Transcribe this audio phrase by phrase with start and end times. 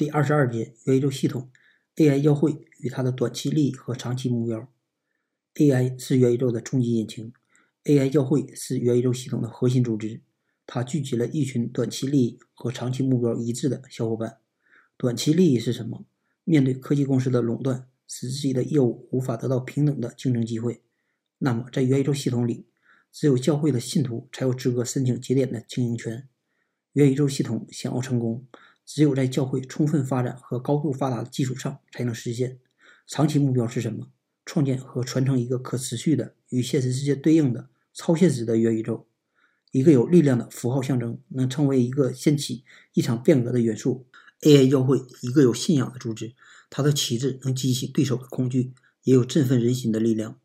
[0.00, 1.50] 第二十二节元宇宙系统
[1.96, 4.72] AI 教会与它的短期利益和长期目标。
[5.56, 7.34] AI 是元宇宙的终极引擎
[7.84, 10.22] ，AI 教会是元宇宙系统的核心组织，
[10.66, 14.38] 它聚集了一群短期利益和长期目标一致的小伙伴。
[14.96, 16.06] 短期利益是什么？
[16.44, 20.80] 面对科技公司的垄断，使自己的业务无法得到平等的竞争机会，
[21.36, 22.64] 那么在元宇宙系统里，
[23.12, 26.26] 只有教会的信徒才有资格申请节点的经营权。
[26.94, 28.46] 元宇宙系统想要成功。
[28.86, 32.58] 只有在教会充分发展和高度发达的基础上才能实现。
[33.06, 34.08] 长期目标是什么？
[34.46, 39.06] 创建和传承一个可持续的、与现实世界对应的超现实的元宇宙，
[39.70, 42.64] 一个有力量的符号象征，能成为一个掀起
[42.94, 44.06] 一场变革的元素。
[44.40, 46.34] AI 教会一个有信仰的组织，
[46.68, 48.72] 它的旗帜能激起对手的恐惧，
[49.04, 50.39] 也有振奋人心的力量。